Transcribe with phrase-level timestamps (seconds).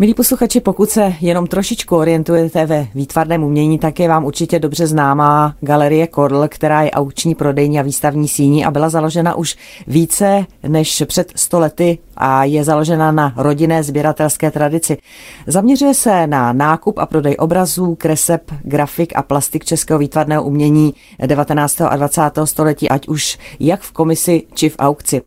[0.00, 4.86] Milí posluchači, pokud se jenom trošičku orientujete ve výtvarném umění, tak je vám určitě dobře
[4.86, 9.56] známá galerie Korl, která je aukční prodejní a výstavní síní a byla založena už
[9.86, 14.98] více než před stolety a je založena na rodinné sběratelské tradici.
[15.46, 20.94] Zaměřuje se na nákup a prodej obrazů, kreseb, grafik a plastik českého výtvarného umění
[21.26, 21.80] 19.
[21.80, 22.22] a 20.
[22.44, 25.22] století, ať už jak v komisi či v aukci.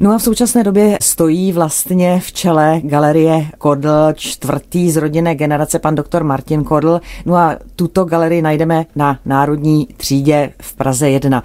[0.00, 5.78] No a v současné době stojí vlastně v čele galerie Kodl čtvrtý z rodinné generace
[5.78, 7.00] pan doktor Martin Kodl.
[7.26, 11.42] No a tuto galerii najdeme na Národní třídě v Praze 1.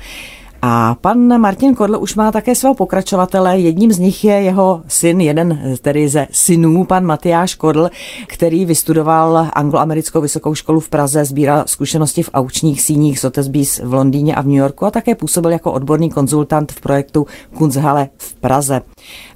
[0.65, 3.59] A pan Martin Kodl už má také svého pokračovatele.
[3.59, 7.89] Jedním z nich je jeho syn, jeden tedy ze synů, pan Matyáš Kodl,
[8.27, 14.35] který vystudoval angloamerickou vysokou školu v Praze, sbíral zkušenosti v aučních síních Sotheby's v Londýně
[14.35, 17.27] a v New Yorku a také působil jako odborný konzultant v projektu
[17.57, 18.81] Kunsthalle v Praze.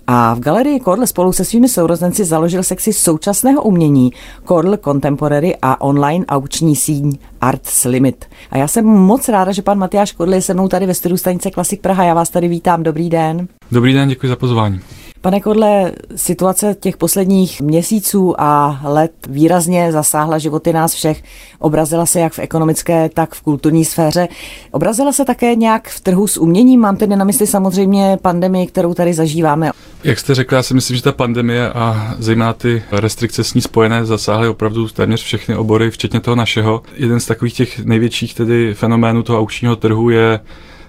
[0.07, 4.11] A v galerii Korl spolu se svými sourozenci založil sekci současného umění
[4.43, 8.25] Korl Contemporary a online auční síň Arts Limit.
[8.51, 11.17] A já jsem moc ráda, že pan Matyáš Korl je se mnou tady ve studiu
[11.17, 12.03] stanice Klasik Praha.
[12.03, 12.83] Já vás tady vítám.
[12.83, 13.47] Dobrý den.
[13.71, 14.79] Dobrý den, děkuji za pozvání.
[15.21, 21.23] Pane Kodle, situace těch posledních měsíců a let výrazně zasáhla životy nás všech.
[21.59, 24.27] Obrazila se jak v ekonomické, tak v kulturní sféře.
[24.71, 26.79] Obrazila se také nějak v trhu s uměním?
[26.79, 29.71] Mám tedy na mysli samozřejmě pandemii, kterou tady zažíváme.
[30.03, 33.61] Jak jste řekl, já si myslím, že ta pandemie a zejména ty restrikce s ní
[33.61, 36.81] spojené zasáhly opravdu téměř všechny obory, včetně toho našeho.
[36.95, 40.39] Jeden z takových těch největších tedy fenoménů toho aukčního trhu je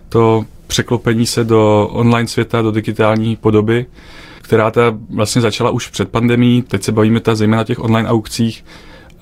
[0.08, 3.86] to překlopení se do online světa, do digitální podoby,
[4.42, 6.62] která ta vlastně začala už před pandemí.
[6.62, 8.64] Teď se bavíme ta zejména těch online aukcích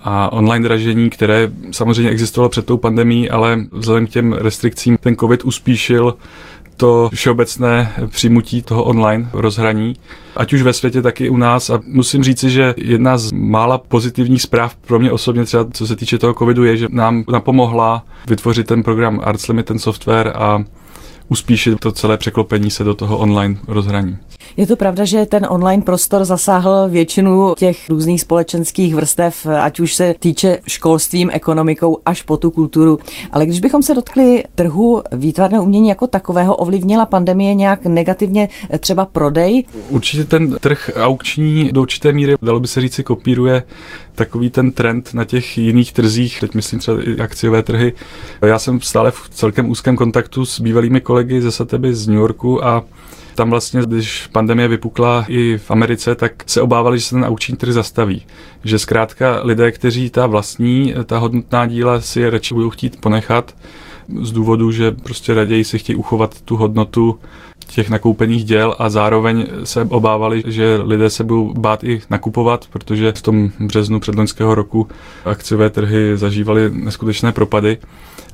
[0.05, 5.17] a online dražení, které samozřejmě existovalo před tou pandemí, ale vzhledem k těm restrikcím ten
[5.17, 6.15] COVID uspíšil
[6.77, 9.97] to všeobecné přijmutí toho online rozhraní,
[10.37, 11.71] ať už ve světě, tak i u nás.
[11.71, 15.97] A musím říci, že jedna z mála pozitivních zpráv pro mě osobně, třeba co se
[15.97, 20.65] týče toho covidu, je, že nám napomohla vytvořit ten program Arts ten software a
[21.29, 24.19] uspíšit to celé překlopení se do toho online rozhraní.
[24.57, 29.95] Je to pravda, že ten online prostor zasáhl většinu těch různých společenských vrstev, ať už
[29.95, 32.99] se týče školstvím, ekonomikou až po tu kulturu.
[33.33, 38.49] Ale když bychom se dotkli trhu výtvarného umění jako takového, ovlivnila pandemie nějak negativně
[38.81, 39.65] třeba prodej?
[39.89, 43.63] Určitě ten trh aukční do určité míry, dalo by se říci, kopíruje
[44.15, 47.93] takový ten trend na těch jiných trzích, teď myslím třeba i akciové trhy.
[48.43, 52.65] Já jsem stále v celkem úzkém kontaktu s bývalými kolegy ze Sateby z New Yorku
[52.65, 52.85] a
[53.37, 57.57] tam vlastně, když pandemie vypukla i v Americe, tak se obávali, že se ten aukční
[57.57, 58.27] trh zastaví.
[58.65, 63.55] Že zkrátka lidé, kteří ta vlastní, ta hodnotná díla si je radši budou chtít ponechat,
[64.23, 67.19] z důvodu, že prostě raději si chtějí uchovat tu hodnotu
[67.67, 73.13] těch nakoupených děl a zároveň se obávali, že lidé se budou bát i nakupovat, protože
[73.13, 74.89] v tom březnu předloňského roku
[75.25, 77.79] akciové trhy zažívaly neskutečné propady.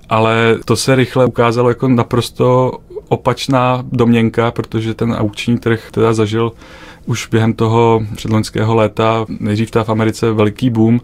[0.08, 2.72] Ale to se rychle ukázalo jako naprosto
[3.12, 6.52] opačná domněnka, protože ten aukční trh teda zažil
[7.06, 11.00] už během toho předloňského léta, nejdřív v Americe veliký boom,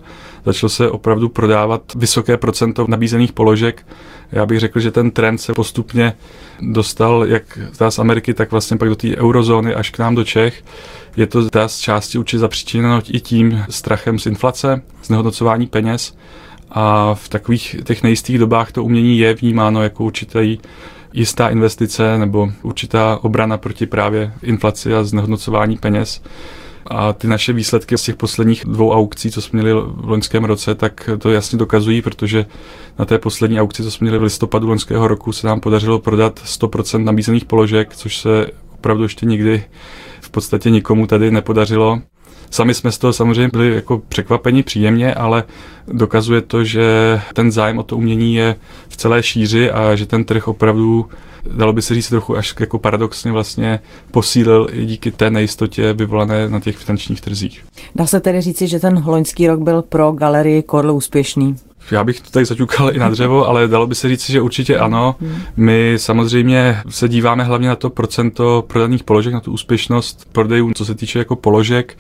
[0.46, 3.86] začalo se opravdu prodávat vysoké procento nabízených položek.
[4.32, 6.12] Já bych řekl, že ten trend se postupně
[6.60, 7.58] dostal jak
[7.88, 10.64] z Ameriky, tak vlastně pak do té eurozóny až k nám do Čech.
[11.16, 16.16] Je to z části určitě zapříčiněno i tím strachem z inflace, z nehodnocování peněz.
[16.70, 20.58] A v takových těch nejistých dobách to umění je vnímáno jako určitý
[21.12, 26.22] jistá investice nebo určitá obrana proti právě inflaci a znehodnocování peněz.
[26.90, 30.74] A ty naše výsledky z těch posledních dvou aukcí, co jsme měli v loňském roce,
[30.74, 32.46] tak to jasně dokazují, protože
[32.98, 36.40] na té poslední aukci, co jsme měli v listopadu loňského roku, se nám podařilo prodat
[36.44, 39.64] 100% nabízených položek, což se opravdu ještě nikdy
[40.20, 42.00] v podstatě nikomu tady nepodařilo.
[42.50, 45.44] Sami jsme z toho samozřejmě byli jako překvapeni příjemně, ale
[45.86, 48.56] dokazuje to, že ten zájem o to umění je
[48.88, 51.06] v celé šíři a že ten trh opravdu
[51.56, 56.48] dalo by se říct trochu až jako paradoxně vlastně posílil i díky té nejistotě vyvolané
[56.48, 57.64] na těch finančních trzích.
[57.94, 61.56] Dá se tedy říci, že ten loňský rok byl pro galerii Korle úspěšný?
[61.90, 64.78] Já bych to tady zaťukal i na dřevo, ale dalo by se říct, že určitě
[64.78, 65.16] ano.
[65.56, 70.84] My samozřejmě se díváme hlavně na to procento prodaných položek, na tu úspěšnost prodejů, co
[70.84, 71.98] se týče jako položek.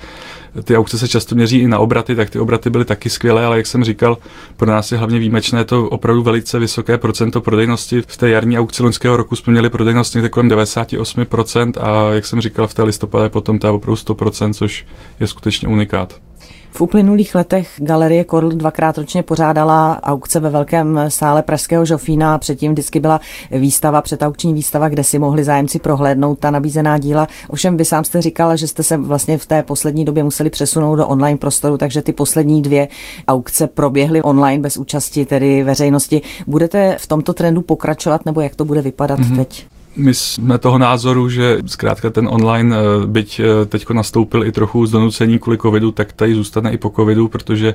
[0.64, 3.56] Ty aukce se často měří i na obraty, tak ty obraty byly taky skvělé, ale
[3.56, 4.18] jak jsem říkal,
[4.56, 8.02] pro nás je hlavně výjimečné to opravdu velice vysoké procento prodejnosti.
[8.06, 12.40] V té jarní aukci loňského roku jsme měli prodejnost někde kolem 98% a jak jsem
[12.40, 14.86] říkal, v té listopadě potom ta opravdu 100%, což
[15.20, 16.27] je skutečně unikát.
[16.70, 22.38] V uplynulých letech Galerie Korl dvakrát ročně pořádala aukce ve velkém sále Pražského Žofína.
[22.38, 23.20] Předtím vždycky byla
[23.50, 27.28] výstava, přetaukční výstava, kde si mohli zájemci prohlédnout ta nabízená díla.
[27.48, 30.96] Ovšem vy sám jste říkal, že jste se vlastně v té poslední době museli přesunout
[30.96, 32.88] do online prostoru, takže ty poslední dvě
[33.28, 36.22] aukce proběhly online bez účasti tedy veřejnosti.
[36.46, 39.36] Budete v tomto trendu pokračovat nebo jak to bude vypadat mm-hmm.
[39.36, 39.66] teď?
[39.98, 44.86] My jsme toho názoru, že zkrátka ten online, eh, byť eh, teď nastoupil i trochu
[44.86, 47.74] z donucení kvůli covidu, tak tady zůstane i po covidu, protože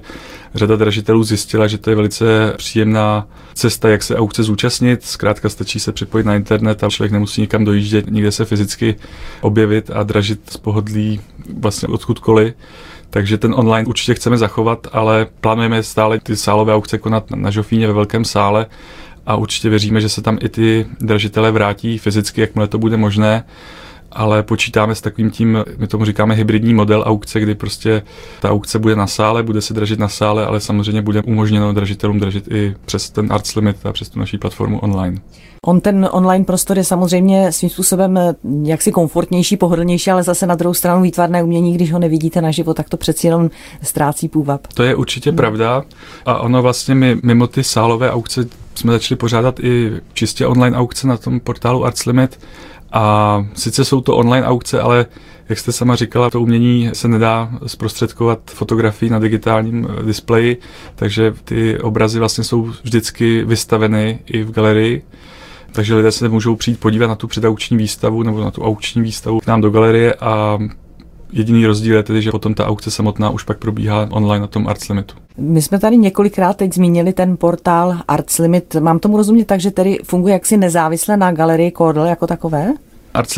[0.55, 5.03] řada dražitelů zjistila, že to je velice příjemná cesta, jak se aukce zúčastnit.
[5.03, 8.95] Zkrátka stačí se připojit na internet a člověk nemusí nikam dojíždět, nikde se fyzicky
[9.41, 11.21] objevit a dražit z pohodlí
[11.59, 12.53] vlastně odkudkoliv.
[13.09, 17.87] Takže ten online určitě chceme zachovat, ale plánujeme stále ty sálové aukce konat na Žofíně
[17.87, 18.65] ve velkém sále
[19.25, 23.43] a určitě věříme, že se tam i ty držitele vrátí fyzicky, jakmile to bude možné
[24.15, 28.01] ale počítáme s takovým tím, my tomu říkáme hybridní model aukce, kdy prostě
[28.41, 32.19] ta aukce bude na sále, bude se dražit na sále, ale samozřejmě bude umožněno dražitelům
[32.19, 35.21] dražit i přes ten Arts Limit a přes tu naší platformu online.
[35.65, 40.55] On ten online prostor je samozřejmě svým způsobem eh, jaksi komfortnější, pohodlnější, ale zase na
[40.55, 43.49] druhou stranu výtvarné umění, když ho nevidíte naživo, tak to přeci jenom
[43.81, 44.67] ztrácí půvab.
[44.73, 45.37] To je určitě hmm.
[45.37, 45.83] pravda
[46.25, 48.45] a ono vlastně my mimo ty sálové aukce
[48.75, 52.39] jsme začali pořádat i čistě online aukce na tom portálu Arts Limit
[52.91, 55.05] a sice jsou to online aukce, ale
[55.49, 60.57] jak jste sama říkala, to umění se nedá zprostředkovat fotografii na digitálním eh, displeji,
[60.95, 65.03] takže ty obrazy vlastně jsou vždycky vystaveny i v galerii.
[65.73, 69.39] Takže lidé se můžou přijít podívat na tu předaukční výstavu nebo na tu aukční výstavu
[69.39, 70.59] k nám do galerie a
[71.35, 74.67] Jediný rozdíl je tedy, že potom ta aukce samotná už pak probíhá online na tom
[74.67, 75.15] Arts Limitu.
[75.37, 78.75] My jsme tady několikrát teď zmínili ten portál Arts Limit.
[78.75, 82.73] Mám tomu rozumět tak, že tedy funguje jaksi nezávisle na galerii Kordl jako takové?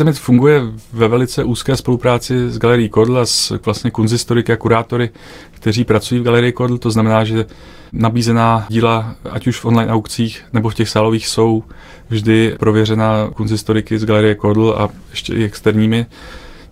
[0.00, 0.62] Limit funguje
[0.92, 5.10] ve velice úzké spolupráci s galerií Kordl a s vlastně kunzistoriky a kurátory,
[5.50, 6.78] kteří pracují v galerii Kordl.
[6.78, 7.46] To znamená, že
[7.92, 11.64] nabízená díla, ať už v online aukcích nebo v těch sálových, jsou
[12.08, 16.06] vždy prověřena kunzistoriky z galerie Kordl a ještě i externími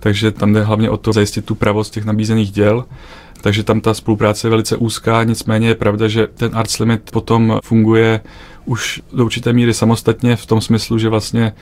[0.04, 2.84] takže tam jde hlavně o to zajistit tu pravost těch nabízených děl.
[3.40, 7.58] Takže tam ta spolupráce je velice úzká, nicméně je pravda, že ten Arts Limit potom
[7.64, 8.20] funguje
[8.64, 11.52] už do určité míry samostatně v tom smyslu, že vlastně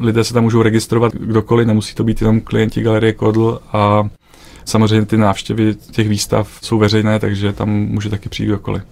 [0.00, 4.08] lidé se tam můžou registrovat kdokoliv, nemusí to být jenom klienti galerie Kodl a
[4.64, 8.82] samozřejmě ty návštěvy těch výstav jsou veřejné, takže tam může taky přijít kdokoliv.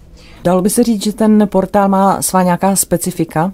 [0.45, 3.53] Dalo by se říct, že ten portál má svá nějaká specifika?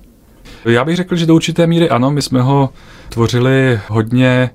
[0.64, 2.70] Já bych řekl, že do určité míry ano, my jsme ho
[3.08, 4.50] tvořili hodně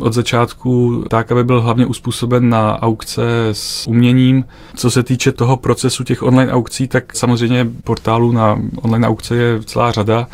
[0.00, 4.44] od začátku tak, aby byl hlavně uspůsoben na aukce s uměním.
[4.76, 9.62] Co se týče toho procesu těch online aukcí, tak samozřejmě portálů na online aukce je
[9.62, 10.26] celá řada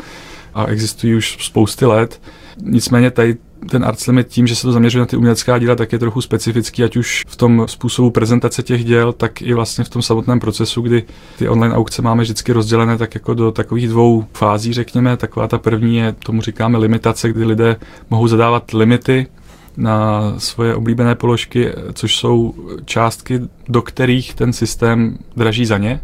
[0.53, 2.21] a existují už spousty let.
[2.61, 3.37] Nicméně tady
[3.69, 6.21] ten Arts Limit tím, že se to zaměřuje na ty umělecká díla, tak je trochu
[6.21, 10.39] specifický, ať už v tom způsobu prezentace těch děl, tak i vlastně v tom samotném
[10.39, 11.03] procesu, kdy
[11.37, 15.17] ty online aukce máme vždycky rozdělené tak jako do takových dvou fází, řekněme.
[15.17, 17.75] Taková ta první je, tomu říkáme limitace, kdy lidé
[18.09, 19.27] mohou zadávat limity
[19.77, 22.53] na svoje oblíbené položky, což jsou
[22.85, 26.01] částky, do kterých ten systém draží za ně.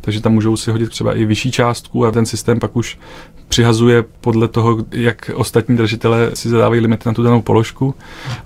[0.00, 2.98] Takže tam můžou si hodit třeba i vyšší částku a ten systém pak už
[3.48, 7.94] přihazuje podle toho, jak ostatní držitelé si zadávají limity na tu danou položku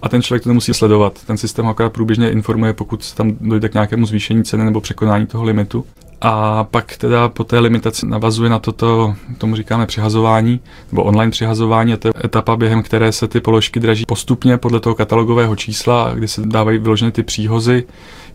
[0.02, 1.25] a ten člověk to nemusí sledovat.
[1.26, 5.26] Ten systém ho akorát průběžně informuje, pokud tam dojde k nějakému zvýšení ceny nebo překonání
[5.26, 5.84] toho limitu.
[6.20, 10.61] A pak teda po té limitaci navazuje na toto, tomu říkáme přihazování,
[10.93, 14.81] nebo online přihazování, a to je etapa, během které se ty položky draží postupně podle
[14.81, 17.84] toho katalogového čísla, kdy se dávají vyložené ty příhozy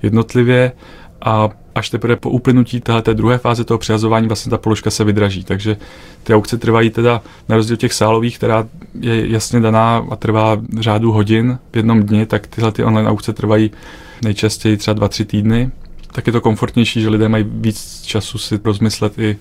[0.04, 0.72] jednotlivě
[1.22, 5.44] a až teprve po uplynutí té druhé fáze toho přihazování vlastně ta položka se vydraží.
[5.44, 5.78] Takže
[6.24, 8.68] ty aukce trvají teda na rozdíl těch sálových, která
[9.00, 13.34] je jasně daná a trvá řádu hodin v jednom dni, tak tyhle ty online aukce
[13.34, 13.72] trvají
[14.24, 15.72] nejčastěji třeba 2-3 týdny
[16.16, 19.38] tak je to komfortnější, že lidé mají víc času si rozmyslet i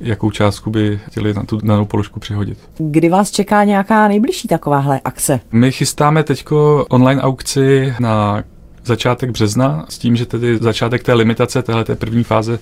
[0.00, 2.58] jakou částku by chtěli na tu danou položku přihodit.
[2.78, 5.40] Kdy vás čeká nějaká nejbližší takováhle akce?
[5.52, 8.44] My chystáme teďko online aukci na
[8.84, 12.58] začátek března s tím, že tedy začátek té limitace, téhle té první fáze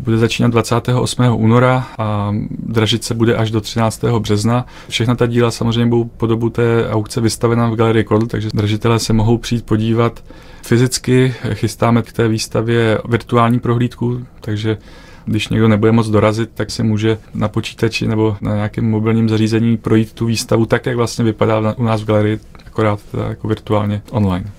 [0.00, 1.22] bude začínat 28.
[1.34, 4.04] února a dražit se bude až do 13.
[4.18, 4.66] března.
[4.88, 8.98] Všechna ta díla samozřejmě budou po dobu té aukce vystavena v galerii Kodl, takže držitelé
[8.98, 10.24] se mohou přijít podívat
[10.62, 11.34] fyzicky.
[11.52, 14.78] Chystáme k té výstavě virtuální prohlídku, takže
[15.24, 19.76] když někdo nebude moc dorazit, tak se může na počítači nebo na nějakém mobilním zařízení
[19.76, 24.50] projít tu výstavu tak, jak vlastně vypadá u nás v galerii, akorát jako virtuálně online.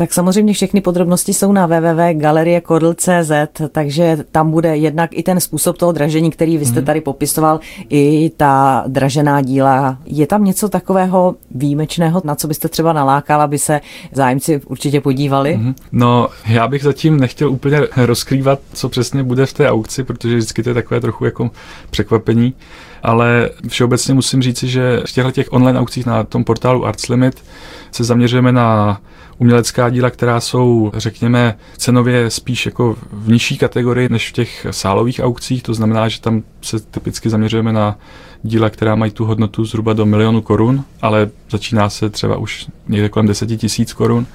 [0.00, 3.32] Tak samozřejmě všechny podrobnosti jsou na www.galeriekodl.cz,
[3.72, 6.86] takže tam bude jednak i ten způsob toho dražení, který vy jste mhm.
[6.86, 9.98] tady popisoval, i ta dražená díla.
[10.04, 13.80] Je tam něco takového výjimečného, na co byste třeba nalákal, aby se
[14.12, 15.56] zájemci určitě podívali?
[15.56, 15.74] Mm-hmm.
[15.92, 20.62] No, já bych zatím nechtěl úplně rozkrývat, co přesně bude v té aukci, protože vždycky
[20.62, 21.50] to je takové trochu jako
[21.90, 22.54] překvapení,
[23.02, 27.44] ale všeobecně musím říci, že v těchto těch online aukcích na tom portálu Arts Limit
[27.90, 29.00] se zaměřujeme na
[29.40, 35.20] umělecká díla, která jsou, řekněme, cenově spíš jako v nižší kategorii než v těch sálových
[35.22, 35.62] aukcích.
[35.62, 37.98] To znamená, že tam se typicky zaměřujeme na
[38.42, 43.08] díla, která mají tu hodnotu zhruba do milionu korun, ale začíná se třeba už někde
[43.08, 44.26] kolem deseti tisíc korun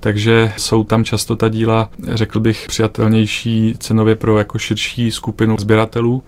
[0.00, 6.22] takže jsou tam často ta díla, řekl bych, přijatelnější cenově pro jako širší skupinu sběratelů.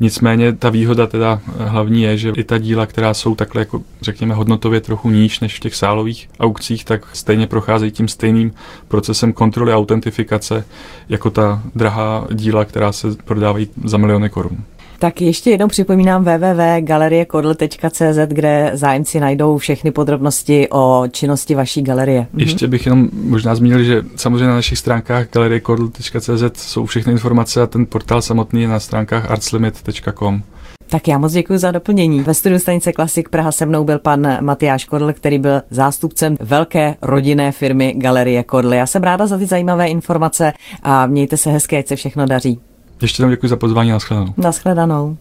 [0.00, 4.34] Nicméně ta výhoda teda hlavní je, že i ta díla, která jsou takhle jako řekněme
[4.34, 8.52] hodnotově trochu níž než v těch sálových aukcích, tak stejně procházejí tím stejným
[8.88, 10.64] procesem kontroly autentifikace
[11.08, 14.58] jako ta drahá díla, která se prodávají za miliony korun.
[15.00, 22.20] Tak ještě jednou připomínám www.galeriekodl.cz, kde zájemci najdou všechny podrobnosti o činnosti vaší galerie.
[22.20, 22.40] Mhm.
[22.40, 27.66] Ještě bych jenom možná zmínil, že samozřejmě na našich stránkách galeriekodl.cz jsou všechny informace a
[27.66, 30.42] ten portál samotný je na stránkách artslimit.com.
[30.90, 32.20] Tak já moc děkuji za doplnění.
[32.20, 36.94] Ve studiu stanice Klasik Praha se mnou byl pan Matyáš Kodl, který byl zástupcem velké
[37.02, 38.74] rodinné firmy Galerie Kodl.
[38.74, 40.52] Já jsem ráda za ty zajímavé informace
[40.82, 42.60] a mějte se hezké, ať se všechno daří.
[43.02, 44.34] Ještě jednou děkuji za pozvání, nashledanou.
[44.36, 45.18] Nashledanou.